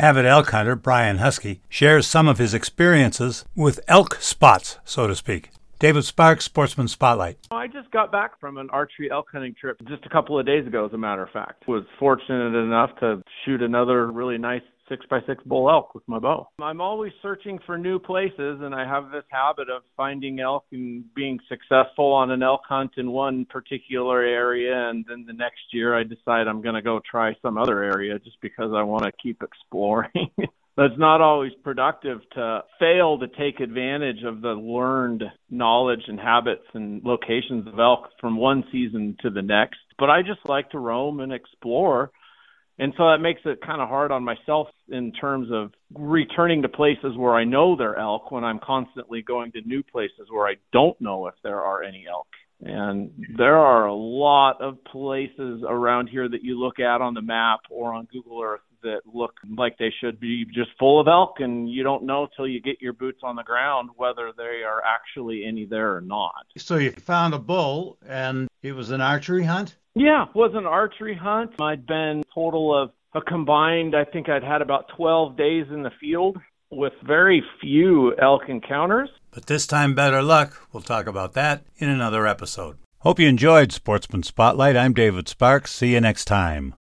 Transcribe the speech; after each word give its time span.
Avid 0.00 0.24
elk 0.24 0.48
hunter 0.48 0.76
Brian 0.76 1.18
Husky 1.18 1.60
shares 1.68 2.06
some 2.06 2.26
of 2.26 2.38
his 2.38 2.54
experiences 2.54 3.44
with 3.54 3.80
elk 3.86 4.14
spots, 4.14 4.78
so 4.82 5.06
to 5.06 5.14
speak. 5.14 5.50
David 5.78 6.06
Sparks, 6.06 6.46
Sportsman 6.46 6.88
Spotlight. 6.88 7.36
I 7.50 7.66
just 7.66 7.90
got 7.90 8.10
back 8.10 8.40
from 8.40 8.56
an 8.56 8.70
archery 8.70 9.10
elk 9.10 9.26
hunting 9.30 9.54
trip 9.60 9.76
just 9.86 10.06
a 10.06 10.08
couple 10.08 10.38
of 10.38 10.46
days 10.46 10.66
ago, 10.66 10.86
as 10.86 10.94
a 10.94 10.98
matter 10.98 11.22
of 11.22 11.28
fact. 11.30 11.68
Was 11.68 11.84
fortunate 11.98 12.54
enough 12.54 12.98
to 13.00 13.22
shoot 13.44 13.60
another 13.60 14.10
really 14.10 14.38
nice 14.38 14.62
six 14.90 15.06
by 15.08 15.20
six 15.26 15.42
bull 15.44 15.70
elk 15.70 15.94
with 15.94 16.06
my 16.06 16.18
bow. 16.18 16.48
I'm 16.60 16.82
always 16.82 17.12
searching 17.22 17.58
for 17.64 17.78
new 17.78 17.98
places 17.98 18.60
and 18.60 18.74
I 18.74 18.86
have 18.86 19.10
this 19.10 19.24
habit 19.30 19.70
of 19.70 19.82
finding 19.96 20.40
elk 20.40 20.64
and 20.72 21.04
being 21.14 21.38
successful 21.48 22.12
on 22.12 22.30
an 22.30 22.42
elk 22.42 22.62
hunt 22.68 22.92
in 22.98 23.10
one 23.10 23.46
particular 23.46 24.20
area 24.20 24.90
and 24.90 25.04
then 25.08 25.24
the 25.26 25.32
next 25.32 25.72
year 25.72 25.96
I 25.98 26.02
decide 26.02 26.48
I'm 26.48 26.60
going 26.60 26.74
to 26.74 26.82
go 26.82 27.00
try 27.08 27.34
some 27.40 27.56
other 27.56 27.82
area 27.82 28.18
just 28.18 28.40
because 28.42 28.72
I 28.74 28.82
want 28.82 29.04
to 29.04 29.12
keep 29.22 29.42
exploring. 29.42 30.10
it's 30.78 30.98
not 30.98 31.20
always 31.20 31.52
productive 31.62 32.20
to 32.32 32.62
fail 32.78 33.18
to 33.18 33.28
take 33.28 33.60
advantage 33.60 34.22
of 34.24 34.40
the 34.40 34.48
learned 34.48 35.24
knowledge 35.50 36.02
and 36.08 36.18
habits 36.18 36.64
and 36.74 37.02
locations 37.04 37.66
of 37.66 37.78
elk 37.78 38.08
from 38.20 38.36
one 38.36 38.64
season 38.72 39.16
to 39.20 39.30
the 39.30 39.42
next. 39.42 39.78
But 39.98 40.10
I 40.10 40.22
just 40.22 40.40
like 40.46 40.70
to 40.70 40.78
roam 40.78 41.20
and 41.20 41.32
explore. 41.32 42.10
And 42.80 42.94
so 42.96 43.10
that 43.10 43.18
makes 43.18 43.42
it 43.44 43.60
kind 43.60 43.82
of 43.82 43.90
hard 43.90 44.10
on 44.10 44.24
myself 44.24 44.68
in 44.88 45.12
terms 45.12 45.48
of 45.52 45.70
returning 45.94 46.62
to 46.62 46.68
places 46.68 47.14
where 47.14 47.34
I 47.34 47.44
know 47.44 47.76
there 47.76 47.90
are 47.90 47.98
elk 47.98 48.30
when 48.30 48.42
I'm 48.42 48.58
constantly 48.58 49.20
going 49.20 49.52
to 49.52 49.60
new 49.66 49.82
places 49.82 50.28
where 50.30 50.48
I 50.48 50.54
don't 50.72 50.98
know 50.98 51.26
if 51.26 51.34
there 51.42 51.60
are 51.60 51.82
any 51.82 52.06
elk. 52.10 52.26
And 52.62 53.10
there 53.36 53.58
are 53.58 53.86
a 53.86 53.94
lot 53.94 54.62
of 54.62 54.82
places 54.84 55.62
around 55.68 56.08
here 56.08 56.26
that 56.26 56.42
you 56.42 56.58
look 56.58 56.80
at 56.80 57.02
on 57.02 57.12
the 57.12 57.20
map 57.20 57.60
or 57.68 57.92
on 57.92 58.08
Google 58.10 58.40
Earth 58.42 58.60
that 58.82 59.00
look 59.04 59.34
like 59.58 59.76
they 59.78 59.92
should 60.00 60.18
be 60.18 60.46
just 60.46 60.70
full 60.78 60.98
of 61.00 61.06
elk, 61.06 61.40
and 61.40 61.68
you 61.68 61.82
don't 61.82 62.04
know 62.04 62.28
till 62.34 62.48
you 62.48 62.62
get 62.62 62.80
your 62.80 62.94
boots 62.94 63.20
on 63.22 63.36
the 63.36 63.42
ground 63.42 63.90
whether 63.96 64.32
they 64.34 64.62
are 64.64 64.82
actually 64.82 65.44
any 65.44 65.66
there 65.66 65.94
or 65.94 66.00
not. 66.00 66.46
So 66.56 66.76
you 66.76 66.92
found 66.92 67.34
a 67.34 67.38
bull, 67.38 67.98
and 68.06 68.48
it 68.62 68.72
was 68.72 68.90
an 68.90 69.02
archery 69.02 69.44
hunt? 69.44 69.76
Yeah, 69.94 70.24
it 70.24 70.34
was 70.34 70.52
an 70.54 70.66
archery 70.66 71.16
hunt. 71.16 71.52
I'd 71.60 71.86
been 71.86 72.22
total 72.34 72.74
of 72.80 72.90
a 73.14 73.20
combined, 73.20 73.94
I 73.96 74.04
think 74.04 74.28
I'd 74.28 74.44
had 74.44 74.62
about 74.62 74.86
12 74.96 75.36
days 75.36 75.66
in 75.72 75.82
the 75.82 75.90
field 76.00 76.38
with 76.70 76.92
very 77.04 77.42
few 77.60 78.14
elk 78.16 78.42
encounters. 78.48 79.10
But 79.32 79.46
this 79.46 79.66
time, 79.66 79.94
better 79.94 80.22
luck. 80.22 80.68
We'll 80.72 80.82
talk 80.82 81.06
about 81.06 81.32
that 81.34 81.64
in 81.78 81.88
another 81.88 82.26
episode. 82.26 82.78
Hope 83.00 83.18
you 83.18 83.26
enjoyed 83.28 83.72
Sportsman 83.72 84.22
Spotlight. 84.22 84.76
I'm 84.76 84.92
David 84.92 85.28
Sparks. 85.28 85.72
See 85.72 85.94
you 85.94 86.00
next 86.00 86.26
time. 86.26 86.74